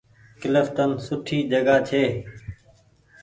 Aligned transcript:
ڪلڦٽن 0.41 0.91
سوٺي 1.05 1.37
جگآ 1.51 1.75
ڇي۔ 1.87 2.03